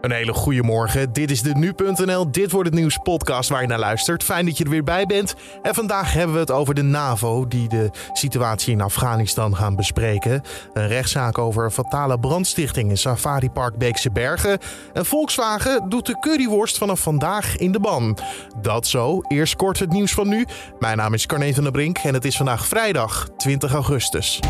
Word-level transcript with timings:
Een 0.00 0.12
hele 0.12 0.32
goede 0.32 0.62
morgen. 0.62 1.12
Dit 1.12 1.30
is 1.30 1.42
de 1.42 1.54
nu.nl. 1.54 2.30
Dit 2.30 2.50
wordt 2.50 2.68
het 2.68 2.78
nieuws 2.78 2.98
podcast 3.02 3.48
waar 3.48 3.60
je 3.60 3.66
naar 3.66 3.78
luistert. 3.78 4.24
Fijn 4.24 4.46
dat 4.46 4.58
je 4.58 4.64
er 4.64 4.70
weer 4.70 4.84
bij 4.84 5.06
bent. 5.06 5.34
En 5.62 5.74
vandaag 5.74 6.12
hebben 6.12 6.34
we 6.34 6.40
het 6.40 6.50
over 6.50 6.74
de 6.74 6.82
NAVO 6.82 7.46
die 7.48 7.68
de 7.68 7.90
situatie 8.12 8.72
in 8.72 8.80
Afghanistan 8.80 9.56
gaan 9.56 9.76
bespreken. 9.76 10.42
Een 10.72 10.88
rechtszaak 10.88 11.38
over 11.38 11.70
fatale 11.70 12.18
brandstichting 12.18 12.90
in 12.90 12.98
Safari 12.98 13.50
Park 13.50 13.76
Beekse 13.76 14.10
Bergen. 14.10 14.58
En 14.92 15.06
Volkswagen 15.06 15.88
doet 15.88 16.06
de 16.06 16.18
curryworst 16.18 16.78
vanaf 16.78 17.00
vandaag 17.00 17.56
in 17.56 17.72
de 17.72 17.80
ban. 17.80 18.18
Dat 18.60 18.86
zo. 18.86 19.20
Eerst 19.20 19.56
kort 19.56 19.78
het 19.78 19.92
nieuws 19.92 20.12
van 20.12 20.28
nu. 20.28 20.46
Mijn 20.78 20.96
naam 20.96 21.14
is 21.14 21.26
Carne 21.26 21.54
van 21.54 21.62
der 21.62 21.72
Brink 21.72 21.98
en 21.98 22.14
het 22.14 22.24
is 22.24 22.36
vandaag 22.36 22.66
vrijdag 22.66 23.28
20 23.36 23.72
augustus. 23.72 24.40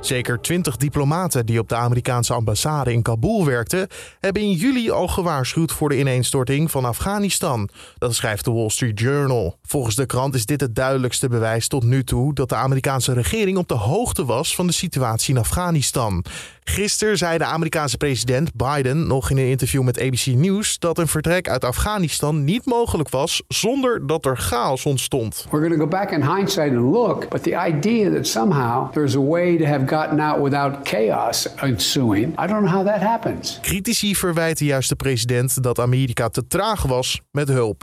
Zeker 0.00 0.40
20 0.40 0.76
diplomaten 0.76 1.46
die 1.46 1.58
op 1.58 1.68
de 1.68 1.74
Amerikaanse 1.74 2.32
ambassade 2.32 2.92
in 2.92 3.02
Kabul 3.02 3.44
werkten, 3.44 3.88
hebben 4.20 4.42
in 4.42 4.52
juli 4.52 4.90
al 4.90 5.08
gewaarschuwd 5.08 5.72
voor 5.72 5.88
de 5.88 5.98
ineenstorting 5.98 6.70
van 6.70 6.84
Afghanistan. 6.84 7.68
Dat 7.98 8.14
schrijft 8.14 8.44
de 8.44 8.50
Wall 8.50 8.68
Street 8.68 9.00
Journal. 9.00 9.58
Volgens 9.62 9.94
de 9.94 10.06
krant 10.06 10.34
is 10.34 10.46
dit 10.46 10.60
het 10.60 10.74
duidelijkste 10.74 11.28
bewijs 11.28 11.68
tot 11.68 11.82
nu 11.82 12.04
toe 12.04 12.34
dat 12.34 12.48
de 12.48 12.54
Amerikaanse 12.54 13.12
regering 13.12 13.58
op 13.58 13.68
de 13.68 13.74
hoogte 13.74 14.24
was 14.24 14.54
van 14.54 14.66
de 14.66 14.72
situatie 14.72 15.34
in 15.34 15.40
Afghanistan. 15.40 16.24
Gisteren 16.70 17.18
zei 17.18 17.38
de 17.38 17.44
Amerikaanse 17.44 17.96
president 17.96 18.50
Biden 18.54 19.06
nog 19.06 19.30
in 19.30 19.38
een 19.38 19.48
interview 19.48 19.82
met 19.82 20.00
ABC 20.00 20.26
News 20.26 20.78
dat 20.78 20.98
een 20.98 21.06
vertrek 21.06 21.48
uit 21.48 21.64
Afghanistan 21.64 22.44
niet 22.44 22.66
mogelijk 22.66 23.08
was 23.08 23.42
zonder 23.48 24.06
dat 24.06 24.24
er 24.24 24.36
chaos 24.36 24.86
ontstond. 24.86 25.46
We're 25.50 25.66
going 25.66 25.72
to 25.72 25.78
go 25.80 25.88
back 25.88 26.10
in 26.10 26.22
hindsight 26.36 26.70
and 26.70 26.92
look, 26.92 27.28
but 27.28 27.42
the 27.42 27.66
idea 27.68 28.10
that 28.10 28.26
somehow 28.26 28.92
there's 28.92 29.16
a 29.16 29.22
way 29.22 29.56
to 29.56 29.64
have 29.64 29.86
gotten 29.86 30.20
out 30.20 30.40
without 30.42 30.76
chaos 30.82 31.54
ensuing, 31.56 32.26
I 32.38 32.46
don't 32.46 32.60
know 32.60 32.72
how 32.72 32.86
that 32.86 33.00
happens. 33.00 33.58
Critici 33.62 34.16
verwijten 34.16 34.66
juist 34.66 34.88
de 34.88 34.96
president 34.96 35.62
dat 35.62 35.78
Amerika 35.78 36.28
te 36.28 36.46
traag 36.46 36.82
was 36.82 37.20
met 37.30 37.48
hulp. 37.48 37.82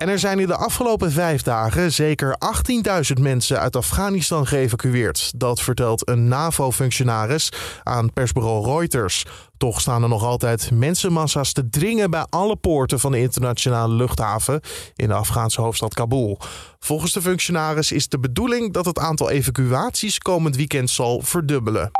En 0.00 0.08
er 0.08 0.18
zijn 0.18 0.38
in 0.38 0.46
de 0.46 0.56
afgelopen 0.56 1.12
vijf 1.12 1.42
dagen 1.42 1.92
zeker 1.92 2.36
18.000 3.14 3.20
mensen 3.20 3.60
uit 3.60 3.76
Afghanistan 3.76 4.46
geëvacueerd. 4.46 5.32
Dat 5.36 5.60
vertelt 5.60 6.08
een 6.08 6.28
NAVO-functionaris 6.28 7.52
aan 7.82 8.12
persbureau 8.12 8.64
Reuters. 8.66 9.24
Toch 9.56 9.80
staan 9.80 10.02
er 10.02 10.08
nog 10.08 10.24
altijd 10.24 10.70
mensenmassa's 10.70 11.52
te 11.52 11.68
dringen 11.68 12.10
bij 12.10 12.26
alle 12.28 12.56
poorten 12.56 13.00
van 13.00 13.12
de 13.12 13.20
internationale 13.20 13.94
luchthaven 13.94 14.60
in 14.94 15.08
de 15.08 15.14
Afghaanse 15.14 15.60
hoofdstad 15.60 15.94
Kabul. 15.94 16.38
Volgens 16.78 17.12
de 17.12 17.22
functionaris 17.22 17.92
is 17.92 18.08
de 18.08 18.18
bedoeling 18.18 18.72
dat 18.72 18.84
het 18.84 18.98
aantal 18.98 19.30
evacuaties 19.30 20.18
komend 20.18 20.56
weekend 20.56 20.90
zal 20.90 21.20
verdubbelen. 21.22 21.90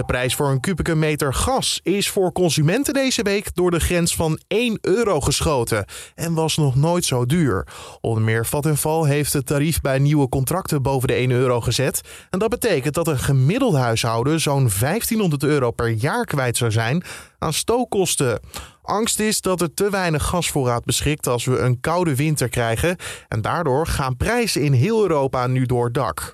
De 0.00 0.06
prijs 0.06 0.34
voor 0.34 0.50
een 0.50 0.60
kubieke 0.60 0.94
meter 0.94 1.34
gas 1.34 1.80
is 1.82 2.08
voor 2.08 2.32
consumenten 2.32 2.94
deze 2.94 3.22
week 3.22 3.54
door 3.54 3.70
de 3.70 3.80
grens 3.80 4.14
van 4.14 4.38
1 4.48 4.78
euro 4.80 5.20
geschoten 5.20 5.84
en 6.14 6.34
was 6.34 6.56
nog 6.56 6.74
nooit 6.74 7.04
zo 7.04 7.26
duur. 7.26 7.66
Onder 8.00 8.22
meer 8.22 8.46
Vattenfall 8.46 9.08
heeft 9.08 9.32
het 9.32 9.46
tarief 9.46 9.80
bij 9.80 9.98
nieuwe 9.98 10.28
contracten 10.28 10.82
boven 10.82 11.08
de 11.08 11.14
1 11.14 11.30
euro 11.30 11.60
gezet. 11.60 12.00
En 12.30 12.38
dat 12.38 12.48
betekent 12.48 12.94
dat 12.94 13.08
een 13.08 13.18
gemiddeld 13.18 13.74
huishouden 13.74 14.40
zo'n 14.40 14.70
1500 14.80 15.42
euro 15.42 15.70
per 15.70 15.88
jaar 15.88 16.24
kwijt 16.24 16.56
zou 16.56 16.70
zijn 16.70 17.02
aan 17.38 17.52
stookkosten. 17.52 18.40
Angst 18.82 19.20
is 19.20 19.40
dat 19.40 19.60
er 19.60 19.74
te 19.74 19.90
weinig 19.90 20.24
gasvoorraad 20.24 20.84
beschikt 20.84 21.26
als 21.26 21.44
we 21.44 21.58
een 21.58 21.80
koude 21.80 22.16
winter 22.16 22.48
krijgen. 22.48 22.96
En 23.28 23.40
daardoor 23.40 23.86
gaan 23.86 24.16
prijzen 24.16 24.62
in 24.62 24.72
heel 24.72 25.02
Europa 25.02 25.46
nu 25.46 25.66
door 25.66 25.84
het 25.84 25.94
dak. 25.94 26.32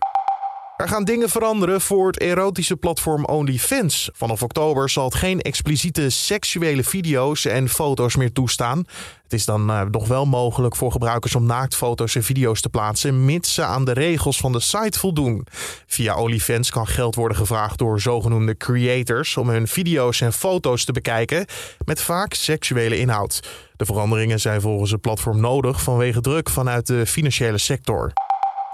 Er 0.76 0.88
gaan 0.88 1.04
dingen 1.04 1.28
veranderen 1.28 1.80
voor 1.80 2.06
het 2.06 2.18
erotische 2.18 2.76
platform 2.76 3.24
OnlyFans. 3.24 4.10
Vanaf 4.12 4.42
oktober 4.42 4.90
zal 4.90 5.04
het 5.04 5.14
geen 5.14 5.40
expliciete 5.40 6.10
seksuele 6.10 6.84
video's 6.84 7.44
en 7.44 7.68
foto's 7.68 8.16
meer 8.16 8.32
toestaan. 8.32 8.84
Het 9.22 9.32
is 9.32 9.44
dan 9.44 9.70
uh, 9.70 9.82
nog 9.90 10.08
wel 10.08 10.26
mogelijk 10.26 10.76
voor 10.76 10.92
gebruikers 10.92 11.34
om 11.34 11.46
naaktfoto's 11.46 12.14
en 12.14 12.22
video's 12.22 12.60
te 12.60 12.68
plaatsen, 12.68 13.24
mits 13.24 13.54
ze 13.54 13.62
aan 13.62 13.84
de 13.84 13.92
regels 13.92 14.36
van 14.36 14.52
de 14.52 14.60
site 14.60 14.98
voldoen. 14.98 15.46
Via 15.86 16.16
OnlyFans 16.16 16.70
kan 16.70 16.86
geld 16.86 17.14
worden 17.14 17.36
gevraagd 17.36 17.78
door 17.78 18.00
zogenoemde 18.00 18.56
creators 18.56 19.36
om 19.36 19.48
hun 19.48 19.68
video's 19.68 20.20
en 20.20 20.32
foto's 20.32 20.84
te 20.84 20.92
bekijken 20.92 21.46
met 21.84 22.00
vaak 22.00 22.34
seksuele 22.34 22.98
inhoud. 22.98 23.48
De 23.76 23.84
veranderingen 23.84 24.40
zijn 24.40 24.60
volgens 24.60 24.90
het 24.90 25.00
platform 25.00 25.40
nodig 25.40 25.82
vanwege 25.82 26.20
druk 26.20 26.50
vanuit 26.50 26.86
de 26.86 27.06
financiële 27.06 27.58
sector. 27.58 28.12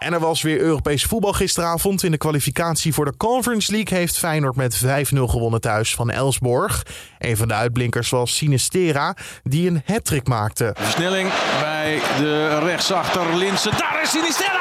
En 0.02 0.12
er 0.12 0.20
was 0.20 0.42
weer 0.42 0.60
Europees 0.60 1.04
voetbal 1.04 1.32
gisteravond. 1.32 2.02
In 2.02 2.10
de 2.10 2.16
kwalificatie 2.16 2.94
voor 2.94 3.04
de 3.04 3.16
Conference 3.16 3.72
League 3.72 3.98
heeft 3.98 4.18
Feyenoord 4.18 4.56
met 4.56 4.76
5-0 4.76 4.80
gewonnen 5.12 5.60
thuis 5.60 5.94
van 5.94 6.10
Elsborg. 6.10 6.82
Een 7.18 7.36
van 7.36 7.48
de 7.48 7.54
uitblinkers 7.54 8.10
was 8.10 8.36
Sinistera, 8.36 9.16
die 9.42 9.70
een 9.70 9.82
hat 9.86 10.26
maakte. 10.26 10.74
Versnelling 10.78 11.28
bij 11.60 12.00
de 12.18 12.58
rechtsachter 12.58 13.36
Linsen. 13.36 13.70
Daar 13.70 14.02
is 14.02 14.10
Sinistera! 14.10 14.60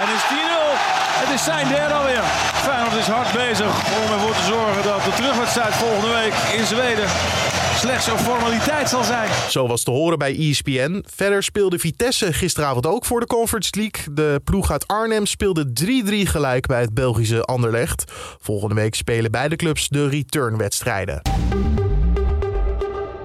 En 0.00 0.14
is 0.14 0.22
10-0. 0.22 0.34
Het 1.20 1.34
is 1.34 1.44
zijn 1.44 1.68
derde 1.68 1.94
alweer. 1.94 2.22
Feyenoord 2.54 2.94
is 2.94 3.06
hard 3.06 3.32
bezig 3.32 3.72
om 4.02 4.12
ervoor 4.12 4.34
te 4.34 4.44
zorgen 4.44 4.82
dat 4.82 5.04
de 5.04 5.12
terugwedstrijd 5.14 5.74
volgende 5.74 6.08
week 6.08 6.34
in 6.58 6.66
Zweden 6.66 7.08
slechts 7.78 8.06
een 8.06 8.18
formaliteit 8.18 8.88
zal 8.88 9.04
zijn. 9.04 9.30
Zo 9.50 9.66
was 9.66 9.82
te 9.82 9.90
horen 9.90 10.18
bij 10.18 10.36
ESPN. 10.38 11.04
Verder 11.14 11.42
speelde 11.42 11.78
Vitesse 11.78 12.32
gisteravond 12.32 12.86
ook 12.86 13.04
voor 13.04 13.20
de 13.20 13.26
Conference 13.26 13.70
League. 13.74 14.14
De 14.14 14.40
ploeg 14.44 14.70
uit 14.70 14.86
Arnhem 14.86 15.26
speelde 15.26 15.72
3-3 15.84 16.28
gelijk 16.28 16.66
bij 16.66 16.80
het 16.80 16.94
Belgische 16.94 17.42
Anderlecht. 17.42 18.04
Volgende 18.40 18.74
week 18.74 18.94
spelen 18.94 19.30
beide 19.30 19.56
clubs 19.56 19.88
de 19.88 20.08
returnwedstrijden. 20.08 21.22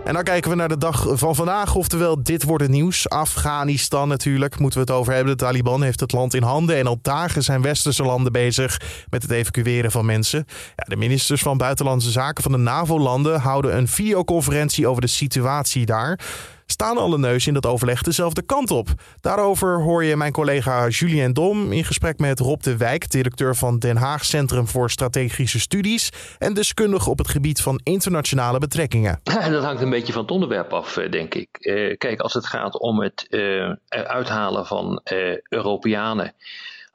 En 0.03 0.13
dan 0.13 0.23
kijken 0.23 0.49
we 0.49 0.55
naar 0.55 0.67
de 0.67 0.77
dag 0.77 1.05
van 1.09 1.35
vandaag, 1.35 1.75
oftewel 1.75 2.23
dit 2.23 2.43
wordt 2.43 2.63
het 2.63 2.71
nieuws. 2.71 3.09
Afghanistan 3.09 4.07
natuurlijk, 4.07 4.59
moeten 4.59 4.79
we 4.79 4.85
het 4.85 4.99
over 4.99 5.13
hebben. 5.13 5.37
De 5.37 5.43
Taliban 5.43 5.83
heeft 5.83 5.99
het 5.99 6.11
land 6.11 6.33
in 6.33 6.43
handen 6.43 6.77
en 6.77 6.87
al 6.87 6.99
dagen 7.01 7.43
zijn 7.43 7.61
westerse 7.61 8.03
landen 8.03 8.31
bezig 8.31 8.81
met 9.09 9.21
het 9.21 9.31
evacueren 9.31 9.91
van 9.91 10.05
mensen. 10.05 10.45
Ja, 10.75 10.83
de 10.87 10.95
ministers 10.95 11.41
van 11.41 11.57
Buitenlandse 11.57 12.11
Zaken 12.11 12.43
van 12.43 12.51
de 12.51 12.57
NAVO-landen 12.57 13.39
houden 13.39 13.77
een 13.77 13.87
videoconferentie 13.87 14.87
over 14.87 15.01
de 15.01 15.07
situatie 15.07 15.85
daar 15.85 16.19
staan 16.65 16.97
alle 16.97 17.17
neus 17.17 17.47
in 17.47 17.53
dat 17.53 17.65
overleg 17.65 18.01
dezelfde 18.01 18.41
kant 18.41 18.71
op. 18.71 18.87
Daarover 19.21 19.81
hoor 19.81 20.03
je 20.03 20.15
mijn 20.15 20.31
collega 20.31 20.87
Julien 20.87 21.33
Dom 21.33 21.71
in 21.71 21.83
gesprek 21.83 22.19
met 22.19 22.39
Rob 22.39 22.61
de 22.61 22.77
Wijk, 22.77 23.11
directeur 23.11 23.55
van 23.55 23.79
Den 23.79 23.97
Haag 23.97 24.25
Centrum 24.25 24.67
voor 24.67 24.89
Strategische 24.89 25.59
Studies 25.59 26.09
en 26.37 26.53
deskundige 26.53 27.09
op 27.09 27.17
het 27.17 27.27
gebied 27.27 27.61
van 27.61 27.79
internationale 27.83 28.59
betrekkingen. 28.59 29.19
dat 29.51 29.63
hangt 29.63 29.81
een 29.81 29.89
beetje 29.89 30.13
van 30.13 30.21
het 30.21 30.31
onderwerp 30.31 30.73
af, 30.73 30.97
eh, 30.97 31.11
denk 31.11 31.33
ik. 31.33 31.57
Eh, 31.59 31.97
kijk, 31.97 32.19
als 32.19 32.33
het 32.33 32.45
gaat 32.45 32.79
om 32.79 33.01
het 33.01 33.27
uh, 33.29 33.71
uithalen 33.89 34.65
van 34.65 35.01
Europeanen 35.49 36.33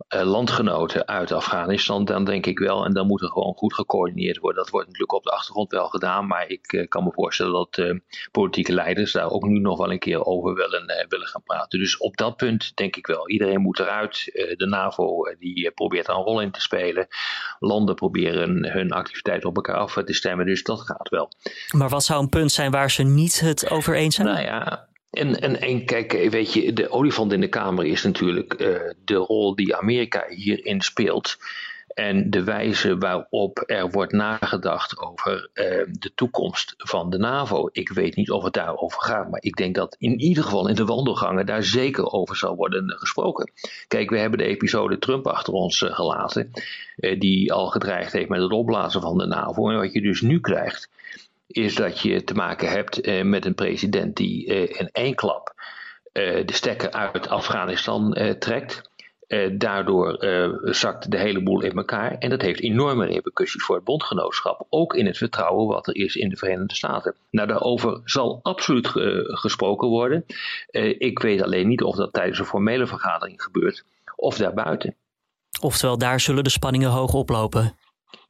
landgenoten 0.09 1.07
uit 1.07 1.33
Afghanistan, 1.33 2.05
dan 2.05 2.25
denk 2.25 2.47
ik 2.47 2.59
wel. 2.59 2.85
En 2.85 2.93
dan 2.93 3.07
moet 3.07 3.23
er 3.23 3.29
gewoon 3.29 3.55
goed 3.55 3.75
gecoördineerd 3.75 4.39
worden. 4.39 4.63
Dat 4.63 4.71
wordt 4.71 4.87
natuurlijk 4.87 5.15
op 5.15 5.25
de 5.25 5.31
achtergrond 5.31 5.73
wel 5.73 5.89
gedaan. 5.89 6.27
Maar 6.27 6.49
ik 6.49 6.73
uh, 6.73 6.89
kan 6.89 7.05
me 7.05 7.13
voorstellen 7.13 7.53
dat 7.53 7.79
uh, 7.79 7.99
politieke 8.31 8.73
leiders 8.73 9.13
daar 9.13 9.31
ook 9.31 9.45
nu 9.45 9.59
nog 9.59 9.79
wel 9.79 9.93
een 9.93 9.99
keer 9.99 10.25
over 10.25 10.55
willen, 10.55 11.07
willen 11.09 11.27
gaan 11.27 11.43
praten. 11.43 11.79
Dus 11.79 11.97
op 11.97 12.17
dat 12.17 12.37
punt 12.37 12.77
denk 12.77 12.97
ik 12.97 13.07
wel. 13.07 13.29
Iedereen 13.29 13.61
moet 13.61 13.79
eruit. 13.79 14.25
de 14.57 14.67
NAVO 14.67 15.23
die 15.39 15.71
probeert 15.71 16.09
een 16.09 16.15
rol 16.15 16.41
in 16.41 16.51
te 16.51 16.61
spelen. 16.61 17.07
Landen 17.59 17.95
proberen 17.95 18.73
hun 18.73 18.93
activiteit 18.93 19.45
op 19.45 19.57
elkaar 19.57 19.77
af 19.77 19.95
te 20.05 20.13
stemmen. 20.13 20.47
Dus 20.47 20.63
dat 20.63 20.81
gaat 20.81 21.09
wel. 21.09 21.31
Maar 21.73 21.89
wat 21.89 22.05
zou 22.05 22.23
een 22.23 22.29
punt 22.29 22.53
zijn 22.53 22.71
waar 22.71 22.91
ze 22.91 23.03
niet 23.03 23.41
het 23.41 23.71
over 23.71 23.95
eens 23.95 24.15
zijn? 24.15 24.29
Nou 24.29 24.41
ja, 24.41 24.89
en, 25.11 25.41
en, 25.41 25.61
en 25.61 25.85
kijk, 25.85 26.13
weet 26.31 26.53
je, 26.53 26.73
de 26.73 26.91
olifant 26.91 27.33
in 27.33 27.41
de 27.41 27.49
kamer 27.49 27.85
is 27.87 28.03
natuurlijk 28.03 28.61
uh, 28.61 28.81
de 29.05 29.15
rol 29.15 29.55
die 29.55 29.77
Amerika 29.77 30.25
hierin 30.29 30.81
speelt. 30.81 31.37
En 31.95 32.31
de 32.31 32.45
wijze 32.45 32.99
waarop 32.99 33.63
er 33.67 33.91
wordt 33.91 34.13
nagedacht 34.13 34.99
over 34.99 35.51
uh, 35.55 35.65
de 35.99 36.13
toekomst 36.15 36.75
van 36.77 37.11
de 37.11 37.19
NAVO. 37.19 37.69
Ik 37.73 37.89
weet 37.89 38.17
niet 38.17 38.31
of 38.31 38.45
het 38.45 38.53
daarover 38.53 39.03
gaat, 39.03 39.31
maar 39.31 39.43
ik 39.43 39.57
denk 39.57 39.75
dat 39.75 39.97
in 39.99 40.21
ieder 40.21 40.45
geval 40.45 40.69
in 40.69 40.75
de 40.75 40.85
wandelgangen 40.85 41.47
daar 41.47 41.63
zeker 41.63 42.13
over 42.13 42.37
zal 42.37 42.57
worden 42.57 42.95
gesproken. 42.99 43.51
Kijk, 43.89 44.11
we 44.11 44.19
hebben 44.19 44.39
de 44.39 44.45
episode 44.45 44.99
Trump 44.99 45.27
achter 45.27 45.53
ons 45.53 45.79
gelaten, 45.79 46.51
die 47.19 47.53
al 47.53 47.67
gedreigd 47.67 48.13
heeft 48.13 48.29
met 48.29 48.41
het 48.41 48.53
opblazen 48.53 49.01
van 49.01 49.19
de 49.19 49.27
NAVO. 49.27 49.71
En 49.71 49.77
wat 49.77 49.93
je 49.93 50.01
dus 50.01 50.21
nu 50.21 50.41
krijgt, 50.41 50.89
is 51.49 51.75
dat 51.75 52.01
je 52.01 52.25
te 52.25 52.35
maken 52.35 52.69
hebt 52.69 53.07
uh, 53.07 53.23
met 53.23 53.45
een 53.45 53.55
president 53.55 54.17
die 54.17 54.47
uh, 54.47 54.81
in 54.81 54.89
één 54.93 55.15
klap 55.15 55.55
uh, 56.13 56.47
de 56.47 56.53
stekker 56.53 56.91
uit 56.91 57.29
Afghanistan 57.29 58.37
trekt. 58.39 58.91
daardoor 59.53 60.17
zakt 60.63 61.11
de 61.11 61.19
hele 61.19 61.43
boel 61.43 61.63
in 61.63 61.77
elkaar. 61.77 62.19
En 62.19 62.31
dat 62.31 62.43
heeft 62.43 62.61
enorme 62.61 63.07
repercussies 63.07 63.65
voor 63.65 63.75
het 63.75 63.85
bondgenootschap. 63.85 64.67
Ook 64.69 64.95
in 64.95 65.07
het 65.07 65.17
vertrouwen 65.17 65.67
wat 65.67 65.87
er 65.87 65.95
is 65.95 66.17
in 66.17 66.29
de 66.29 66.37
Verenigde 66.37 66.75
Staten. 66.75 67.15
Nou, 67.31 67.49
daarover 67.49 68.01
zal 68.05 68.41
absoluut 68.43 68.89
gesproken 69.25 69.89
worden. 69.89 70.25
ik 70.99 71.19
weet 71.19 71.43
alleen 71.43 71.69
niet 71.69 71.83
of 71.83 71.97
dat 71.97 72.13
tijdens 72.13 72.39
een 72.39 72.45
formele 72.45 72.87
vergadering 72.87 73.43
gebeurt 73.43 73.85
of 74.17 74.37
daarbuiten. 74.37 74.95
Oftewel, 75.61 75.99
daar 75.99 76.21
zullen 76.21 76.45
de 76.45 76.51
spanningen 76.51 76.91
hoog 76.91 77.13
oplopen. 77.13 77.77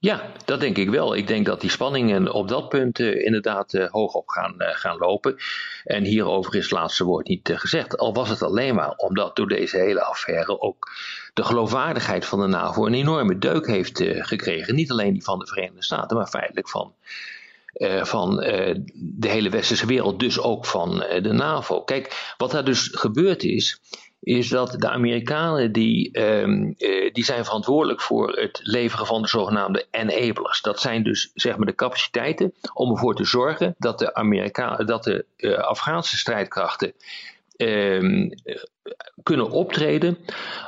Ja, 0.01 0.33
dat 0.45 0.61
denk 0.61 0.77
ik 0.77 0.91
wel. 0.91 1.15
Ik 1.15 1.27
denk 1.27 1.47
dat 1.47 1.61
die 1.61 1.71
spanningen 1.71 2.33
op 2.33 2.49
dat 2.49 2.69
punt 2.69 2.99
uh, 2.99 3.25
inderdaad 3.25 3.73
uh, 3.75 3.91
hoog 3.91 4.15
op 4.15 4.29
gaan, 4.29 4.55
uh, 4.59 4.69
gaan 4.71 4.97
lopen. 4.97 5.37
En 5.85 6.05
hierover 6.05 6.55
is 6.55 6.63
het 6.63 6.71
laatste 6.71 7.05
woord 7.05 7.29
niet 7.29 7.51
gezegd. 7.55 7.97
Al 7.97 8.15
was 8.15 8.29
het 8.29 8.43
alleen 8.43 8.75
maar 8.75 8.91
omdat 8.91 9.37
door 9.37 9.49
deze 9.49 9.77
hele 9.77 10.03
affaire 10.05 10.61
ook 10.61 10.91
de 11.35 11.45
geloofwaardigheid 11.45 12.27
van 12.27 12.41
de 12.41 12.47
NAVO 12.47 12.87
een 12.87 12.95
enorme 12.95 13.39
deuk 13.39 13.67
heeft 13.67 14.03
gekregen. 14.05 14.75
Niet 14.75 14.91
alleen 14.91 15.13
die 15.13 15.25
van 15.25 15.39
de 15.39 15.47
Verenigde 15.47 15.85
Staten, 15.85 16.17
maar 16.17 16.27
feitelijk 16.27 16.69
van, 16.69 16.95
van 18.03 18.37
de 18.95 19.29
hele 19.29 19.51
westerse 19.51 19.87
wereld. 19.87 20.21
Dus 20.21 20.41
ook 20.41 20.67
van 20.67 20.99
de 20.99 21.33
NAVO. 21.33 21.83
Kijk, 21.83 22.35
wat 22.37 22.51
daar 22.51 22.65
dus 22.65 22.89
gebeurd 22.93 23.43
is 23.43 23.81
is 24.21 24.49
dat 24.49 24.75
de 24.79 24.89
Amerikanen 24.89 25.73
die, 25.73 26.21
um, 26.23 26.75
die 27.13 27.25
zijn 27.25 27.45
verantwoordelijk 27.45 28.01
voor 28.01 28.37
het 28.37 28.61
leveren 28.63 29.07
van 29.07 29.23
de 29.23 29.29
zogenaamde 29.29 29.87
enablers. 29.91 30.63
Dat 30.63 30.81
zijn 30.81 31.03
dus 31.03 31.31
zeg 31.35 31.57
maar 31.57 31.67
de 31.67 31.75
capaciteiten 31.75 32.53
om 32.75 32.91
ervoor 32.91 33.15
te 33.15 33.25
zorgen 33.25 33.75
dat 33.79 33.99
de, 33.99 34.15
Amerika 34.15 34.77
dat 34.77 35.05
de 35.05 35.25
uh, 35.37 35.59
Afghaanse 35.59 36.17
strijdkrachten 36.17 36.93
um, 37.57 38.31
kunnen 39.23 39.51
optreden 39.51 40.19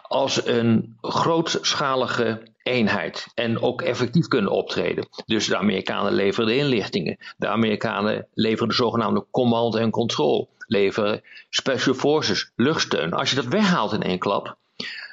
als 0.02 0.46
een 0.46 0.96
grootschalige 1.00 2.42
eenheid 2.62 3.26
en 3.34 3.60
ook 3.62 3.82
effectief 3.82 4.28
kunnen 4.28 4.50
optreden. 4.50 5.08
Dus 5.26 5.46
de 5.46 5.56
Amerikanen 5.56 6.12
leveren 6.12 6.48
de 6.48 6.56
inlichtingen, 6.56 7.16
de 7.36 7.48
Amerikanen 7.48 8.26
leveren 8.34 8.68
de 8.68 8.74
zogenaamde 8.74 9.26
command 9.30 9.74
en 9.74 9.90
control 9.90 10.48
leveren 10.66 11.22
special 11.50 11.94
forces, 11.94 12.52
luchtsteun. 12.56 13.12
Als 13.12 13.30
je 13.30 13.36
dat 13.36 13.44
weghaalt 13.44 13.92
in 13.92 14.02
één 14.02 14.18
klap, 14.18 14.56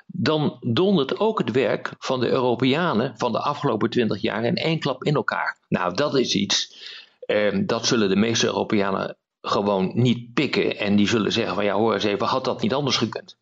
dan 0.05 0.57
dondert 0.61 1.19
ook 1.19 1.38
het 1.38 1.51
werk 1.51 1.91
van 1.99 2.19
de 2.19 2.29
Europeanen 2.29 3.13
van 3.17 3.31
de 3.31 3.39
afgelopen 3.39 3.89
twintig 3.89 4.21
jaar 4.21 4.43
in 4.43 4.55
één 4.55 4.79
klap 4.79 5.03
in 5.03 5.15
elkaar. 5.15 5.57
Nou, 5.69 5.93
dat 5.93 6.17
is 6.17 6.35
iets, 6.35 6.75
eh, 7.19 7.59
dat 7.65 7.85
zullen 7.85 8.09
de 8.09 8.15
meeste 8.15 8.45
Europeanen 8.45 9.17
gewoon 9.41 9.91
niet 9.93 10.33
pikken. 10.33 10.77
En 10.77 10.95
die 10.95 11.07
zullen 11.07 11.31
zeggen 11.31 11.55
van 11.55 11.65
ja, 11.65 11.73
hoor 11.73 11.93
eens 11.93 12.03
even, 12.03 12.27
had 12.27 12.45
dat 12.45 12.61
niet 12.61 12.73
anders 12.73 12.97
gekund? 12.97 13.38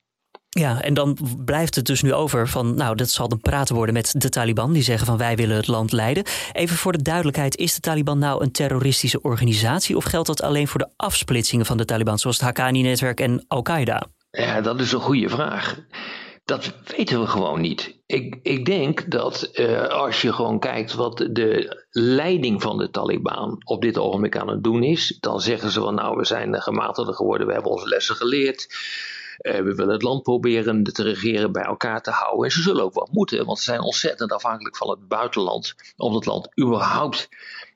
Ja, 0.60 0.82
en 0.82 0.94
dan 0.94 1.18
blijft 1.46 1.76
het 1.76 1.86
dus 1.86 2.02
nu 2.02 2.14
over 2.14 2.48
van, 2.48 2.76
nou, 2.76 2.96
dat 2.96 3.10
zal 3.10 3.28
dan 3.28 3.40
praten 3.40 3.76
worden 3.76 3.94
met 3.94 4.14
de 4.18 4.30
Taliban. 4.30 4.74
Die 4.74 4.84
zeggen 4.84 5.06
van 5.06 5.18
wij 5.18 5.36
willen 5.36 5.56
het 5.56 5.68
land 5.68 5.92
leiden. 5.92 6.24
Even 6.52 6.78
voor 6.78 6.92
de 6.92 7.02
duidelijkheid, 7.02 7.58
is 7.58 7.74
de 7.74 7.80
Taliban 7.80 8.20
nou 8.20 8.44
een 8.44 8.52
terroristische 8.52 9.22
organisatie? 9.22 9.96
Of 9.96 10.04
geldt 10.04 10.28
dat 10.28 10.42
alleen 10.42 10.68
voor 10.68 10.80
de 10.80 10.90
afsplitsingen 10.96 11.66
van 11.66 11.78
de 11.78 11.86
Taliban, 11.86 12.20
zoals 12.20 12.36
het 12.36 12.46
Haqqani-netwerk 12.46 13.20
en 13.20 13.46
Al-Qaeda? 13.48 14.08
Ja, 14.32 14.62
dat 14.62 14.80
is 14.80 14.92
een 14.92 15.00
goede 15.00 15.30
vraag. 15.30 15.80
Dat 16.46 16.74
weten 16.98 17.20
we 17.20 17.28
gewoon 17.28 17.62
niet. 17.62 18.00
Ik, 18.06 18.40
ik 18.42 18.66
denk 18.66 19.12
dat 19.12 19.50
uh, 19.54 19.88
als 19.88 20.22
je 20.22 20.34
gewoon 20.34 20.60
kijkt 20.60 20.94
wat 20.94 21.18
de 21.32 21.84
leiding 21.90 22.62
van 22.62 22.78
de 22.78 22.90
Taliban 22.90 23.62
op 23.64 23.82
dit 23.82 23.98
ogenblik 23.98 24.38
aan 24.38 24.50
het 24.50 24.64
doen 24.64 24.84
is, 24.84 25.18
dan 25.20 25.42
zeggen 25.42 25.72
ze 25.72 25.80
van 25.80 25.96
nou, 25.96 26.18
we 26.18 26.26
zijn 26.26 26.62
gematigder 26.62 27.14
geworden, 27.14 27.48
we 27.48 27.54
hebben 27.54 27.72
onze 27.72 27.88
lessen 27.88 28.16
geleerd. 28.16 28.68
Uh, 29.46 29.54
we 29.54 29.76
willen 29.76 29.94
het 29.94 30.02
land 30.02 30.24
proberen 30.24 30.84
te 30.84 31.04
regeren, 31.04 31.52
bij 31.52 31.64
elkaar 31.64 32.02
te 32.02 32.12
houden. 32.12 32.46
En 32.46 32.52
ze 32.52 32.62
zullen 32.62 32.84
ook 32.84 32.94
wel 32.94 33.10
moeten, 33.12 33.46
want 33.46 33.58
ze 33.58 33.64
zijn 33.64 33.82
ontzettend 33.82 34.32
afhankelijk 34.32 34.78
van 34.78 34.90
het 34.90 35.08
buitenland 35.08 35.76
om 35.98 36.16
het 36.16 36.26
land 36.26 36.60
überhaupt 36.60 37.30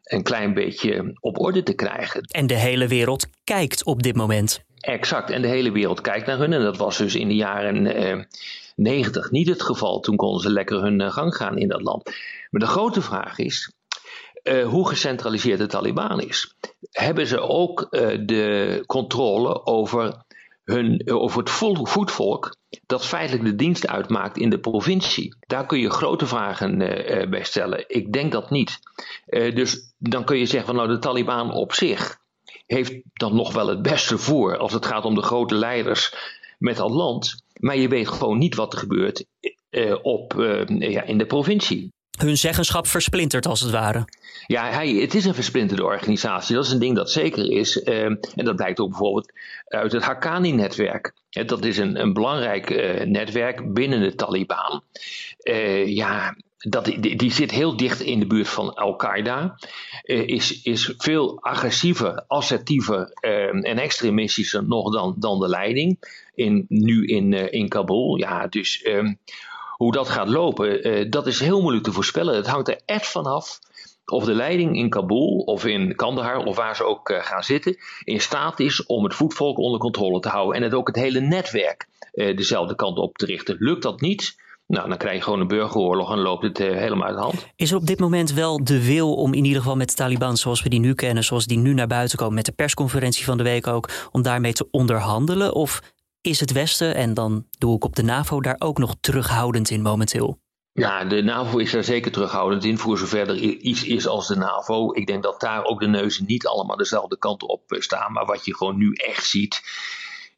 een 0.03 0.23
klein 0.23 0.53
beetje 0.53 1.17
op 1.19 1.39
orde 1.39 1.63
te 1.63 1.73
krijgen. 1.73 2.21
En 2.21 2.47
de 2.47 2.57
hele 2.57 2.87
wereld 2.87 3.27
kijkt 3.43 3.83
op 3.83 4.03
dit 4.03 4.15
moment. 4.15 4.63
Exact, 4.79 5.29
en 5.29 5.41
de 5.41 5.47
hele 5.47 5.71
wereld 5.71 6.01
kijkt 6.01 6.25
naar 6.25 6.37
hun. 6.37 6.53
En 6.53 6.61
dat 6.61 6.77
was 6.77 6.97
dus 6.97 7.15
in 7.15 7.27
de 7.27 7.35
jaren 7.35 8.03
uh, 8.03 8.23
90 8.75 9.31
niet 9.31 9.47
het 9.47 9.61
geval. 9.61 9.99
Toen 9.99 10.15
konden 10.15 10.41
ze 10.41 10.49
lekker 10.49 10.81
hun 10.81 10.99
uh, 10.99 11.11
gang 11.11 11.35
gaan 11.35 11.57
in 11.57 11.67
dat 11.67 11.81
land. 11.81 12.03
Maar 12.49 12.61
de 12.61 12.67
grote 12.67 13.01
vraag 13.01 13.37
is, 13.37 13.71
uh, 14.43 14.67
hoe 14.67 14.87
gecentraliseerd 14.87 15.59
de 15.59 15.67
Taliban 15.67 16.21
is. 16.21 16.55
Hebben 16.91 17.27
ze 17.27 17.39
ook 17.39 17.87
de 18.25 18.83
controle 18.85 19.65
over 19.65 20.27
hun, 20.69 21.09
over 21.11 21.39
het 21.39 21.49
voetvolk 21.89 22.55
dat 22.85 23.05
feitelijk 23.05 23.45
de 23.45 23.55
dienst 23.55 23.87
uitmaakt 23.87 24.37
in 24.37 24.49
de 24.49 24.59
provincie. 24.59 25.35
Daar 25.47 25.65
kun 25.65 25.79
je 25.79 25.89
grote 25.89 26.25
vragen 26.25 26.81
uh, 26.81 27.29
bij 27.29 27.43
stellen. 27.43 27.83
Ik 27.87 28.13
denk 28.13 28.31
dat 28.31 28.49
niet. 28.49 28.79
Dus 29.29 29.93
dan 29.97 30.23
kun 30.23 30.37
je 30.37 30.45
zeggen 30.45 30.65
van 30.65 30.75
nou 30.75 30.87
de 30.87 30.99
Taliban 30.99 31.53
op 31.53 31.73
zich 31.73 32.17
heeft 32.65 32.93
dan 33.13 33.35
nog 33.35 33.53
wel 33.53 33.67
het 33.67 33.81
beste 33.81 34.17
voor 34.17 34.57
als 34.57 34.73
het 34.73 34.85
gaat 34.85 35.05
om 35.05 35.15
de 35.15 35.23
grote 35.23 35.55
leiders 35.55 36.13
met 36.57 36.77
dat 36.77 36.91
land. 36.91 37.43
Maar 37.59 37.77
je 37.77 37.87
weet 37.87 38.07
gewoon 38.07 38.37
niet 38.37 38.55
wat 38.55 38.73
er 38.73 38.79
gebeurt 38.79 39.25
op, 40.01 40.33
ja, 40.67 41.03
in 41.03 41.17
de 41.17 41.25
provincie 41.25 41.91
hun 42.21 42.37
zeggenschap 42.37 42.87
versplintert 42.87 43.45
als 43.45 43.59
het 43.59 43.71
ware. 43.71 44.05
Ja, 44.47 44.69
hij, 44.69 44.89
het 44.89 45.15
is 45.15 45.25
een 45.25 45.33
versplinterde 45.33 45.83
organisatie. 45.83 46.55
Dat 46.55 46.65
is 46.65 46.71
een 46.71 46.79
ding 46.79 46.95
dat 46.95 47.11
zeker 47.11 47.51
is. 47.51 47.77
Uh, 47.77 48.03
en 48.03 48.19
dat 48.35 48.55
blijkt 48.55 48.79
ook 48.79 48.89
bijvoorbeeld 48.89 49.31
uit 49.67 49.91
het 49.91 50.03
Haqqani-netwerk. 50.03 51.13
Dat 51.29 51.65
is 51.65 51.77
een, 51.77 51.99
een 51.99 52.13
belangrijk 52.13 52.69
uh, 52.69 53.05
netwerk 53.05 53.73
binnen 53.73 53.99
de 53.99 54.15
Taliban. 54.15 54.83
Uh, 55.43 55.87
ja, 55.87 56.35
dat, 56.57 56.85
die, 56.85 57.15
die, 57.15 57.31
zit 57.31 57.51
heel 57.51 57.77
dicht 57.77 58.01
in 58.01 58.19
de 58.19 58.27
buurt 58.27 58.47
van 58.47 58.73
Al-Qaeda. 58.73 59.55
is, 60.03 60.61
is 60.61 60.93
veel 60.97 61.43
agressiever, 61.43 62.23
assertiever 62.27 63.11
ehm, 63.13 63.57
en 63.57 63.77
extremistischer 63.77 64.67
nog 64.67 64.93
dan, 64.93 65.15
dan 65.17 65.39
de 65.39 65.47
leiding. 65.47 65.97
In, 66.35 66.65
nu 66.67 67.05
in, 67.05 67.33
in 67.51 67.67
Kabul. 67.67 68.17
Ja, 68.17 68.47
dus 68.47 68.81
ehm, 68.81 69.13
hoe 69.79 69.91
dat 69.91 70.09
gaat 70.09 70.29
lopen, 70.29 70.87
uh, 70.87 71.09
dat 71.09 71.27
is 71.27 71.39
heel 71.39 71.61
moeilijk 71.61 71.83
te 71.83 71.91
voorspellen. 71.91 72.35
Het 72.35 72.47
hangt 72.47 72.67
er 72.67 72.81
echt 72.85 73.07
vanaf 73.07 73.59
of 74.05 74.23
de 74.25 74.33
leiding 74.33 74.77
in 74.77 74.89
Kabul 74.89 75.43
of 75.45 75.65
in 75.65 75.95
Kandahar 75.95 76.37
of 76.37 76.55
waar 76.55 76.75
ze 76.75 76.83
ook 76.83 77.09
uh, 77.09 77.23
gaan 77.23 77.43
zitten, 77.43 77.77
in 78.03 78.21
staat 78.21 78.59
is 78.59 78.85
om 78.85 79.03
het 79.03 79.13
voetvolk 79.13 79.57
onder 79.57 79.79
controle 79.79 80.19
te 80.19 80.29
houden 80.29 80.55
en 80.55 80.63
het 80.63 80.73
ook 80.73 80.87
het 80.87 80.95
hele 80.95 81.19
netwerk 81.19 81.87
uh, 82.13 82.35
dezelfde 82.37 82.75
kant 82.75 82.97
op 82.97 83.17
te 83.17 83.25
richten. 83.25 83.55
Lukt 83.59 83.83
dat 83.83 84.01
niet? 84.01 84.35
Nou, 84.67 84.89
dan 84.89 84.97
krijg 84.97 85.15
je 85.15 85.23
gewoon 85.23 85.39
een 85.39 85.47
burgeroorlog 85.47 86.11
en 86.11 86.19
loopt 86.19 86.43
het 86.43 86.57
helemaal 86.57 87.07
uit 87.07 87.15
de 87.15 87.21
hand. 87.21 87.47
Is 87.55 87.71
er 87.71 87.77
op 87.77 87.87
dit 87.87 87.99
moment 87.99 88.33
wel 88.33 88.63
de 88.63 88.85
wil 88.85 89.13
om 89.15 89.33
in 89.33 89.45
ieder 89.45 89.61
geval 89.61 89.75
met 89.75 89.89
de 89.89 89.95
Taliban 89.95 90.37
zoals 90.37 90.63
we 90.63 90.69
die 90.69 90.79
nu 90.79 90.93
kennen, 90.93 91.23
zoals 91.23 91.45
die 91.45 91.57
nu 91.57 91.73
naar 91.73 91.87
buiten 91.87 92.17
komen, 92.17 92.33
met 92.33 92.45
de 92.45 92.51
persconferentie 92.51 93.25
van 93.25 93.37
de 93.37 93.43
week 93.43 93.67
ook, 93.67 93.89
om 94.11 94.21
daarmee 94.21 94.53
te 94.53 94.67
onderhandelen? 94.71 95.53
Of 95.53 95.81
is 96.21 96.39
het 96.39 96.51
Westen, 96.51 96.95
en 96.95 97.13
dan 97.13 97.45
doe 97.57 97.75
ik 97.75 97.83
op 97.83 97.95
de 97.95 98.03
NAVO, 98.03 98.41
daar 98.41 98.55
ook 98.59 98.77
nog 98.77 98.95
terughoudend 99.01 99.69
in 99.69 99.81
momenteel? 99.81 100.39
Ja, 100.71 101.05
de 101.05 101.21
NAVO 101.21 101.57
is 101.57 101.71
daar 101.71 101.83
zeker 101.83 102.11
terughoudend 102.11 102.63
in, 102.63 102.77
voor 102.77 102.97
zover 102.97 103.29
er 103.29 103.37
iets 103.37 103.83
is 103.83 104.07
als 104.07 104.27
de 104.27 104.35
NAVO. 104.35 104.93
Ik 104.93 105.07
denk 105.07 105.23
dat 105.23 105.41
daar 105.41 105.63
ook 105.63 105.79
de 105.79 105.87
neuzen 105.87 106.25
niet 106.25 106.47
allemaal 106.47 106.77
dezelfde 106.77 107.17
kant 107.17 107.43
op 107.43 107.61
staan. 107.67 108.13
Maar 108.13 108.25
wat 108.25 108.45
je 108.45 108.55
gewoon 108.55 108.77
nu 108.77 108.93
echt 108.93 109.25
ziet, 109.25 109.61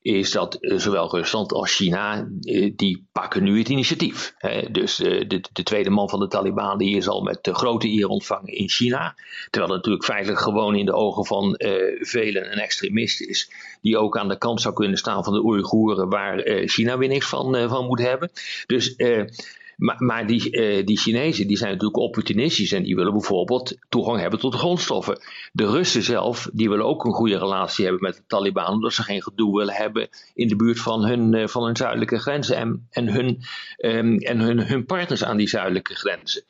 is 0.01 0.31
dat 0.31 0.55
eh, 0.55 0.77
zowel 0.77 1.09
Rusland 1.09 1.53
als 1.53 1.75
China, 1.75 2.27
eh, 2.41 2.71
die 2.75 3.07
pakken 3.11 3.43
nu 3.43 3.57
het 3.57 3.69
initiatief. 3.69 4.33
Dus 4.71 4.99
eh, 4.99 5.27
de, 5.27 5.43
de 5.53 5.63
tweede 5.63 5.89
man 5.89 6.09
van 6.09 6.19
de 6.19 6.27
Taliban, 6.27 6.77
die 6.77 6.95
is 6.95 7.07
al 7.07 7.21
met 7.21 7.49
grote 7.51 7.87
eer 7.87 8.07
ontvangen 8.07 8.53
in 8.53 8.69
China. 8.69 9.15
Terwijl 9.49 9.73
het 9.73 9.81
natuurlijk 9.81 10.05
feitelijk 10.05 10.39
gewoon 10.39 10.75
in 10.75 10.85
de 10.85 10.93
ogen 10.93 11.25
van 11.25 11.55
velen 11.99 12.51
een 12.51 12.59
extremist 12.59 13.21
is. 13.21 13.51
Die 13.81 13.97
ook 13.97 14.17
aan 14.17 14.29
de 14.29 14.37
kant 14.37 14.61
zou 14.61 14.73
kunnen 14.73 14.97
staan 14.97 15.23
van 15.23 15.33
de 15.33 15.43
Oeigoeren, 15.43 16.09
waar 16.09 16.41
China 16.65 16.97
weer 16.97 17.09
niks 17.09 17.27
van, 17.27 17.69
van 17.69 17.85
moet 17.85 17.99
hebben. 17.99 18.31
Dus 18.67 18.95
maar, 19.81 20.27
die, 20.27 20.51
uh, 20.51 20.85
die 20.85 20.97
Chinezen 20.97 21.47
die 21.47 21.57
zijn 21.57 21.71
natuurlijk 21.71 21.99
opportunistisch 21.99 22.71
en 22.71 22.83
die 22.83 22.95
willen 22.95 23.11
bijvoorbeeld 23.11 23.77
toegang 23.89 24.19
hebben 24.19 24.39
tot 24.39 24.55
grondstoffen. 24.55 25.21
De 25.51 25.65
Russen 25.65 26.03
zelf 26.03 26.49
die 26.53 26.69
willen 26.69 26.85
ook 26.85 27.05
een 27.05 27.13
goede 27.13 27.37
relatie 27.37 27.83
hebben 27.83 28.03
met 28.03 28.15
de 28.15 28.23
Taliban, 28.27 28.73
omdat 28.73 28.93
ze 28.93 29.03
geen 29.03 29.23
gedoe 29.23 29.57
willen 29.57 29.73
hebben 29.73 30.09
in 30.33 30.47
de 30.47 30.55
buurt 30.55 30.79
van 30.79 31.05
hun, 31.05 31.33
uh, 31.33 31.47
van 31.47 31.63
hun 31.63 31.77
zuidelijke 31.77 32.19
grenzen 32.19 32.55
en, 32.55 32.87
en, 32.89 33.07
hun, 33.07 33.41
um, 33.77 34.17
en 34.17 34.39
hun, 34.39 34.59
hun 34.59 34.85
partners 34.85 35.23
aan 35.23 35.37
die 35.37 35.49
zuidelijke 35.49 35.95
grenzen. 35.95 36.43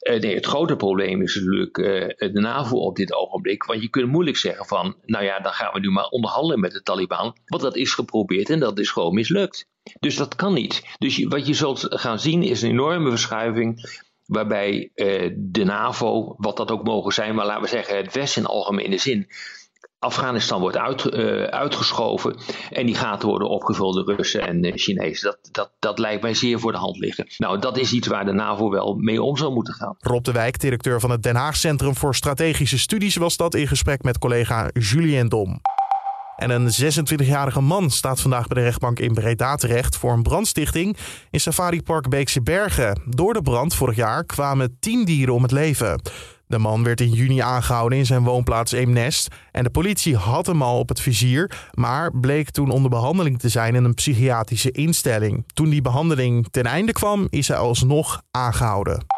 Uh, 0.00 0.20
nee, 0.20 0.34
het 0.34 0.46
grote 0.46 0.76
probleem 0.76 1.22
is 1.22 1.34
natuurlijk 1.34 1.74
de 2.18 2.40
NAVO 2.40 2.76
op 2.76 2.96
dit 2.96 3.14
ogenblik. 3.14 3.64
Want 3.64 3.82
je 3.82 3.88
kunt 3.88 4.10
moeilijk 4.10 4.36
zeggen 4.36 4.66
van, 4.66 4.96
nou 5.06 5.24
ja, 5.24 5.40
dan 5.40 5.52
gaan 5.52 5.72
we 5.72 5.80
nu 5.80 5.90
maar 5.90 6.08
onderhandelen 6.08 6.60
met 6.60 6.72
de 6.72 6.82
Taliban. 6.82 7.36
Want 7.46 7.62
dat 7.62 7.76
is 7.76 7.94
geprobeerd 7.94 8.50
en 8.50 8.60
dat 8.60 8.78
is 8.78 8.90
gewoon 8.90 9.14
mislukt. 9.14 9.66
Dus 10.00 10.16
dat 10.16 10.34
kan 10.34 10.52
niet. 10.52 10.82
Dus 10.98 11.24
wat 11.24 11.46
je 11.46 11.54
zult 11.54 11.86
gaan 11.88 12.18
zien 12.18 12.42
is 12.42 12.62
een 12.62 12.70
enorme 12.70 13.10
verschuiving 13.10 14.00
waarbij 14.24 14.90
uh, 14.94 15.34
de 15.36 15.64
NAVO, 15.64 16.34
wat 16.36 16.56
dat 16.56 16.70
ook 16.70 16.84
mogen 16.84 17.12
zijn, 17.12 17.34
maar 17.34 17.46
laten 17.46 17.62
we 17.62 17.68
zeggen 17.68 17.96
het 17.96 18.14
Westen 18.14 18.42
in 18.42 18.48
algemene 18.48 18.98
zin, 18.98 19.28
Afghanistan 19.98 20.60
wordt 20.60 20.76
uit, 20.76 21.04
uh, 21.04 21.42
uitgeschoven 21.42 22.36
en 22.70 22.86
die 22.86 22.94
gaten 22.94 23.28
worden 23.28 23.48
opgevuld 23.48 23.94
door 23.94 24.16
Russen 24.16 24.46
en 24.46 24.64
uh, 24.64 24.72
Chinezen. 24.74 25.30
Dat, 25.30 25.48
dat, 25.52 25.72
dat 25.78 25.98
lijkt 25.98 26.22
mij 26.22 26.34
zeer 26.34 26.58
voor 26.58 26.72
de 26.72 26.78
hand 26.78 26.96
liggen. 26.96 27.26
Nou, 27.38 27.58
dat 27.58 27.78
is 27.78 27.92
iets 27.92 28.06
waar 28.06 28.24
de 28.24 28.32
NAVO 28.32 28.70
wel 28.70 28.94
mee 28.94 29.22
om 29.22 29.36
zou 29.36 29.52
moeten 29.52 29.74
gaan. 29.74 29.96
Rob 29.98 30.24
de 30.24 30.32
Wijk, 30.32 30.60
directeur 30.60 31.00
van 31.00 31.10
het 31.10 31.22
Den 31.22 31.36
Haag 31.36 31.56
Centrum 31.56 31.96
voor 31.96 32.14
Strategische 32.14 32.78
Studies, 32.78 33.16
was 33.16 33.36
dat 33.36 33.54
in 33.54 33.68
gesprek 33.68 34.02
met 34.02 34.18
collega 34.18 34.70
Julien 34.72 35.28
Dom. 35.28 35.60
En 36.38 36.50
een 36.50 36.70
26-jarige 36.70 37.60
man 37.60 37.90
staat 37.90 38.20
vandaag 38.20 38.46
bij 38.46 38.56
de 38.56 38.68
rechtbank 38.68 38.98
in 38.98 39.14
Breda 39.14 39.54
terecht 39.54 39.96
voor 39.96 40.12
een 40.12 40.22
brandstichting 40.22 40.96
in 41.30 41.40
Safari 41.40 41.82
Park 41.82 42.08
Beekse 42.08 42.42
Bergen. 42.42 43.00
Door 43.04 43.32
de 43.32 43.42
brand 43.42 43.74
vorig 43.74 43.96
jaar 43.96 44.24
kwamen 44.24 44.76
tien 44.80 45.04
dieren 45.04 45.34
om 45.34 45.42
het 45.42 45.50
leven. 45.50 46.00
De 46.46 46.58
man 46.58 46.84
werd 46.84 47.00
in 47.00 47.10
juni 47.10 47.38
aangehouden 47.38 47.98
in 47.98 48.06
zijn 48.06 48.24
woonplaats 48.24 48.72
Eemnest. 48.72 49.28
En 49.52 49.64
de 49.64 49.70
politie 49.70 50.16
had 50.16 50.46
hem 50.46 50.62
al 50.62 50.78
op 50.78 50.88
het 50.88 51.00
vizier, 51.00 51.68
maar 51.72 52.12
bleek 52.12 52.50
toen 52.50 52.70
onder 52.70 52.90
behandeling 52.90 53.38
te 53.38 53.48
zijn 53.48 53.74
in 53.74 53.84
een 53.84 53.94
psychiatrische 53.94 54.70
instelling. 54.70 55.44
Toen 55.52 55.68
die 55.68 55.82
behandeling 55.82 56.48
ten 56.50 56.64
einde 56.64 56.92
kwam, 56.92 57.26
is 57.30 57.48
hij 57.48 57.56
alsnog 57.56 58.22
aangehouden. 58.30 59.17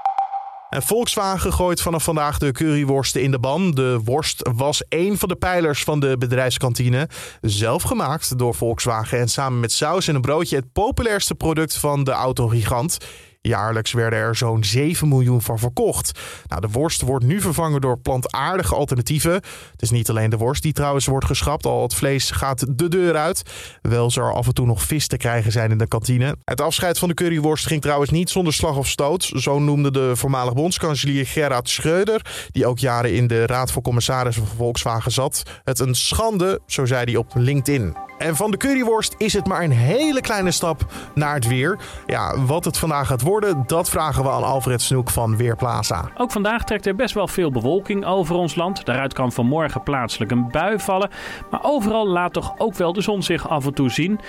En 0.70 0.82
Volkswagen 0.82 1.52
gooit 1.52 1.80
vanaf 1.80 2.04
vandaag 2.04 2.38
de 2.38 2.52
curryworsten 2.52 3.22
in 3.22 3.30
de 3.30 3.38
ban. 3.38 3.70
De 3.70 4.00
worst 4.04 4.50
was 4.54 4.82
één 4.88 5.18
van 5.18 5.28
de 5.28 5.36
pijlers 5.36 5.82
van 5.82 6.00
de 6.00 6.18
bedrijfskantine. 6.18 7.08
Zelf 7.40 7.82
gemaakt 7.82 8.38
door 8.38 8.54
Volkswagen 8.54 9.18
en 9.18 9.28
samen 9.28 9.60
met 9.60 9.72
saus 9.72 10.08
en 10.08 10.14
een 10.14 10.20
broodje 10.20 10.56
het 10.56 10.72
populairste 10.72 11.34
product 11.34 11.76
van 11.76 12.04
de 12.04 12.10
autogigant. 12.10 12.98
Jaarlijks 13.42 13.92
werden 13.92 14.18
er 14.18 14.36
zo'n 14.36 14.64
7 14.64 15.08
miljoen 15.08 15.42
van 15.42 15.58
verkocht. 15.58 16.18
Nou, 16.46 16.60
de 16.60 16.68
worst 16.68 17.02
wordt 17.02 17.24
nu 17.24 17.40
vervangen 17.40 17.80
door 17.80 17.98
plantaardige 17.98 18.74
alternatieven. 18.74 19.32
Het 19.32 19.82
is 19.82 19.90
niet 19.90 20.10
alleen 20.10 20.30
de 20.30 20.36
worst 20.36 20.62
die 20.62 20.72
trouwens 20.72 21.06
wordt 21.06 21.26
geschrapt, 21.26 21.66
al 21.66 21.82
het 21.82 21.94
vlees 21.94 22.30
gaat 22.30 22.78
de 22.78 22.88
deur 22.88 23.16
uit. 23.16 23.42
Wel 23.82 24.10
zou 24.10 24.26
er 24.26 24.34
af 24.34 24.46
en 24.46 24.54
toe 24.54 24.66
nog 24.66 24.82
vis 24.82 25.06
te 25.06 25.16
krijgen 25.16 25.52
zijn 25.52 25.70
in 25.70 25.78
de 25.78 25.88
kantine. 25.88 26.36
Het 26.44 26.60
afscheid 26.60 26.98
van 26.98 27.08
de 27.08 27.14
curryworst 27.14 27.66
ging 27.66 27.82
trouwens 27.82 28.10
niet 28.10 28.30
zonder 28.30 28.52
slag 28.52 28.76
of 28.76 28.88
stoot. 28.88 29.30
Zo 29.34 29.58
noemde 29.58 29.90
de 29.90 30.16
voormalig 30.16 30.54
bondskanselier 30.54 31.26
Gerard 31.26 31.68
Schreuder, 31.68 32.48
die 32.50 32.66
ook 32.66 32.78
jaren 32.78 33.14
in 33.14 33.26
de 33.26 33.46
Raad 33.46 33.72
voor 33.72 33.82
Commissarissen 33.82 34.46
van 34.46 34.56
Volkswagen 34.56 35.12
zat, 35.12 35.42
het 35.64 35.78
een 35.78 35.94
schande, 35.94 36.60
zo 36.66 36.86
zei 36.86 37.04
hij 37.04 37.16
op 37.16 37.30
LinkedIn. 37.34 38.09
En 38.20 38.36
van 38.36 38.50
de 38.50 38.56
curryworst 38.56 39.14
is 39.18 39.32
het 39.32 39.46
maar 39.46 39.62
een 39.62 39.70
hele 39.70 40.20
kleine 40.20 40.50
stap 40.50 40.86
naar 41.14 41.34
het 41.34 41.46
weer. 41.46 41.78
Ja, 42.06 42.44
wat 42.44 42.64
het 42.64 42.78
vandaag 42.78 43.06
gaat 43.06 43.22
worden, 43.22 43.62
dat 43.66 43.90
vragen 43.90 44.22
we 44.22 44.30
aan 44.30 44.42
Alfred 44.42 44.82
Snoek 44.82 45.10
van 45.10 45.36
Weerplaza. 45.36 46.10
Ook 46.16 46.30
vandaag 46.30 46.64
trekt 46.64 46.86
er 46.86 46.94
best 46.94 47.14
wel 47.14 47.28
veel 47.28 47.50
bewolking 47.50 48.04
over 48.04 48.34
ons 48.34 48.54
land. 48.54 48.84
Daaruit 48.84 49.12
kan 49.12 49.32
vanmorgen 49.32 49.82
plaatselijk 49.82 50.30
een 50.30 50.50
bui 50.50 50.78
vallen. 50.78 51.10
Maar 51.50 51.60
overal 51.62 52.06
laat 52.08 52.32
toch 52.32 52.54
ook 52.58 52.74
wel 52.74 52.92
de 52.92 53.00
zon 53.00 53.22
zich 53.22 53.48
af 53.48 53.66
en 53.66 53.74
toe 53.74 53.90
zien. 53.90 54.20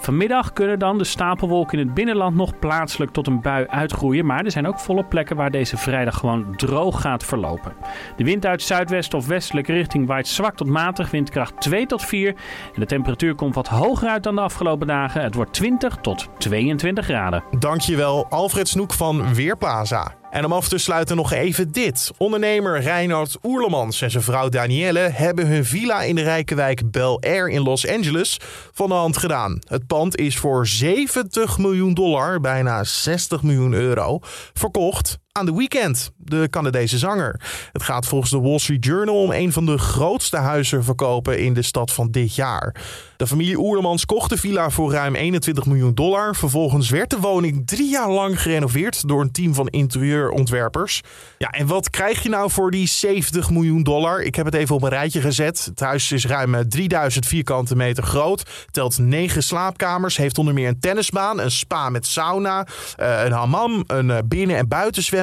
Vanmiddag 0.00 0.52
kunnen 0.52 0.78
dan 0.78 0.98
de 0.98 1.04
stapelwolken 1.04 1.78
in 1.78 1.86
het 1.86 1.94
binnenland 1.94 2.36
nog 2.36 2.58
plaatselijk 2.58 3.12
tot 3.12 3.26
een 3.26 3.40
bui 3.40 3.66
uitgroeien. 3.66 4.26
Maar 4.26 4.44
er 4.44 4.50
zijn 4.50 4.66
ook 4.66 4.78
volle 4.78 5.04
plekken 5.04 5.36
waar 5.36 5.50
deze 5.50 5.76
vrijdag 5.76 6.16
gewoon 6.16 6.56
droog 6.56 7.00
gaat 7.00 7.24
verlopen. 7.24 7.72
De 8.16 8.24
wind 8.24 8.46
uit 8.46 8.62
zuidwest 8.62 9.14
of 9.14 9.26
westelijke 9.26 9.72
richting 9.72 10.06
waait 10.06 10.28
zwak 10.28 10.56
tot 10.56 10.68
matig, 10.68 11.10
windkracht 11.10 11.60
2 11.60 11.86
tot 11.86 12.04
4. 12.04 12.28
En 12.74 12.80
de 12.80 12.86
temperatuur 12.86 13.38
komt 13.40 13.54
wat 13.54 13.68
hoger 13.68 14.08
uit 14.08 14.22
dan 14.22 14.34
de 14.34 14.40
afgelopen 14.40 14.86
dagen. 14.86 15.22
Het 15.22 15.34
wordt 15.34 15.52
20 15.52 15.96
tot 16.00 16.28
22 16.38 17.04
graden. 17.04 17.44
Dankjewel, 17.58 18.26
Alfred 18.28 18.68
Snoek 18.68 18.92
van 18.92 19.34
Weerplaza. 19.34 20.14
En 20.30 20.44
om 20.44 20.52
af 20.52 20.68
te 20.68 20.78
sluiten 20.78 21.16
nog 21.16 21.32
even 21.32 21.72
dit. 21.72 22.10
Ondernemer 22.16 22.80
Reinhard 22.80 23.38
Oerlemans 23.42 24.02
en 24.02 24.10
zijn 24.10 24.22
vrouw 24.22 24.48
Danielle 24.48 24.98
hebben 24.98 25.46
hun 25.46 25.64
villa 25.64 26.02
in 26.02 26.14
de 26.14 26.22
rijke 26.22 26.54
wijk 26.54 26.90
Bel 26.90 27.20
Air 27.20 27.48
in 27.48 27.62
Los 27.62 27.88
Angeles 27.88 28.40
van 28.72 28.88
de 28.88 28.94
hand 28.94 29.16
gedaan. 29.16 29.58
Het 29.68 29.86
pand 29.86 30.16
is 30.16 30.36
voor 30.36 30.66
70 30.66 31.58
miljoen 31.58 31.94
dollar, 31.94 32.40
bijna 32.40 32.84
60 32.84 33.42
miljoen 33.42 33.72
euro, 33.72 34.18
verkocht 34.52 35.18
aan 35.32 35.46
The 35.46 35.56
Weeknd, 35.56 36.12
de 36.16 36.48
Canadese 36.50 36.98
zanger. 36.98 37.40
Het 37.72 37.82
gaat 37.82 38.06
volgens 38.06 38.30
de 38.30 38.40
Wall 38.40 38.58
Street 38.58 38.84
Journal 38.84 39.22
om 39.22 39.32
een 39.32 39.52
van 39.52 39.66
de 39.66 39.78
grootste 39.78 40.36
huizen 40.36 40.84
verkopen 40.84 41.38
in 41.38 41.54
de 41.54 41.62
stad 41.62 41.92
van 41.92 42.10
dit 42.10 42.34
jaar. 42.34 42.74
De 43.16 43.26
familie 43.26 43.58
Oerlemans 43.58 44.06
kocht 44.06 44.30
de 44.30 44.36
villa 44.36 44.70
voor 44.70 44.92
ruim 44.92 45.14
21 45.14 45.66
miljoen 45.66 45.94
dollar. 45.94 46.36
Vervolgens 46.36 46.90
werd 46.90 47.10
de 47.10 47.18
woning 47.18 47.66
drie 47.66 47.90
jaar 47.90 48.10
lang 48.10 48.42
gerenoveerd 48.42 49.08
door 49.08 49.20
een 49.20 49.32
team 49.32 49.54
van 49.54 49.68
interieurontwerpers. 49.68 51.00
Ja, 51.38 51.48
en 51.50 51.66
wat 51.66 51.90
krijg 51.90 52.22
je 52.22 52.28
nou 52.28 52.50
voor 52.50 52.70
die 52.70 52.88
70 52.88 53.50
miljoen 53.50 53.82
dollar? 53.82 54.22
Ik 54.22 54.34
heb 54.34 54.44
het 54.44 54.54
even 54.54 54.74
op 54.74 54.82
een 54.82 54.88
rijtje 54.88 55.20
gezet. 55.20 55.64
Het 55.64 55.80
huis 55.80 56.12
is 56.12 56.26
ruim 56.26 56.68
3000 56.68 57.26
vierkante 57.26 57.76
meter 57.76 58.02
groot, 58.02 58.66
telt 58.70 58.98
9 58.98 59.42
slaapkamers, 59.42 60.16
heeft 60.16 60.38
onder 60.38 60.54
meer 60.54 60.68
een 60.68 60.80
tennisbaan, 60.80 61.40
een 61.40 61.50
spa 61.50 61.88
met 61.88 62.06
sauna, 62.06 62.66
eh, 62.96 63.24
een 63.24 63.32
hammam, 63.32 63.84
een 63.86 64.22
binnen- 64.28 64.56
en 64.56 64.68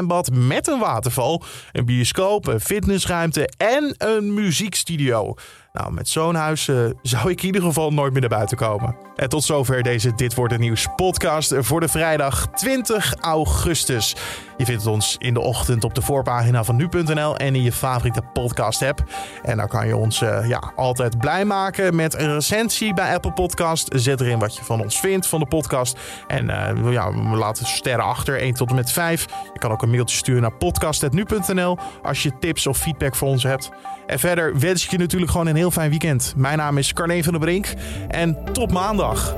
buitenzwembad 0.05 0.47
met 0.47 0.67
een 0.67 0.79
waterval, 0.79 1.43
een 1.71 1.85
bioscoop, 1.85 2.47
een 2.47 2.61
fitnessruimte 2.61 3.49
en 3.57 3.95
een 3.97 4.33
muziekstudio. 4.33 5.33
Nou, 5.73 5.93
met 5.93 6.09
zo'n 6.09 6.35
huis 6.35 6.67
uh, 6.67 6.89
zou 7.01 7.29
ik 7.29 7.39
in 7.39 7.45
ieder 7.45 7.61
geval 7.61 7.93
nooit 7.93 8.11
meer 8.11 8.21
naar 8.21 8.29
buiten 8.29 8.57
komen. 8.57 8.95
En 9.15 9.29
tot 9.29 9.43
zover 9.43 9.83
deze 9.83 10.15
Dit 10.15 10.35
Wordt 10.35 10.51
Het 10.53 10.61
Nieuws 10.61 10.87
podcast 10.95 11.53
voor 11.57 11.79
de 11.79 11.87
vrijdag 11.87 12.47
20 12.47 13.13
augustus. 13.15 14.15
Je 14.57 14.65
vindt 14.65 14.85
ons 14.85 15.15
in 15.19 15.33
de 15.33 15.39
ochtend 15.39 15.83
op 15.83 15.95
de 15.95 16.01
voorpagina 16.01 16.63
van 16.63 16.75
nu.nl 16.75 17.37
en 17.37 17.55
in 17.55 17.63
je 17.63 17.71
favoriete 17.71 18.21
podcast 18.33 18.81
app. 18.81 19.03
En 19.43 19.57
dan 19.57 19.67
kan 19.67 19.87
je 19.87 19.95
ons 19.95 20.21
uh, 20.21 20.47
ja, 20.47 20.71
altijd 20.75 21.17
blij 21.17 21.45
maken 21.45 21.95
met 21.95 22.19
een 22.19 22.33
recensie 22.33 22.93
bij 22.93 23.13
Apple 23.13 23.33
Podcast. 23.33 23.87
Zet 23.95 24.21
erin 24.21 24.39
wat 24.39 24.55
je 24.55 24.63
van 24.63 24.81
ons 24.81 24.99
vindt 24.99 25.27
van 25.27 25.39
de 25.39 25.45
podcast. 25.45 25.99
En 26.27 26.45
uh, 26.45 26.91
ja, 26.91 27.11
laten 27.13 27.65
sterren 27.65 28.05
achter, 28.05 28.39
1 28.39 28.53
tot 28.53 28.69
en 28.69 28.75
met 28.75 28.91
5. 28.91 29.25
Je 29.53 29.59
kan 29.59 29.71
ook 29.71 29.81
een 29.81 29.89
mailtje 29.89 30.17
sturen 30.17 30.41
naar 30.41 30.53
podcast.nu.nl 30.53 31.77
als 32.03 32.23
je 32.23 32.31
tips 32.39 32.67
of 32.67 32.77
feedback 32.77 33.15
voor 33.15 33.27
ons 33.27 33.43
hebt. 33.43 33.69
En 34.07 34.19
verder 34.19 34.59
wens 34.59 34.83
ik 34.83 34.91
je 34.91 34.97
natuurlijk 34.97 35.31
gewoon 35.31 35.47
een 35.47 35.55
heel 35.57 35.71
fijn 35.71 35.89
weekend. 35.89 36.33
Mijn 36.35 36.57
naam 36.57 36.77
is 36.77 36.93
Carne 36.93 37.23
van 37.23 37.31
der 37.33 37.41
Brink 37.41 37.73
en 38.07 38.37
tot 38.51 38.71
maandag. 38.71 39.33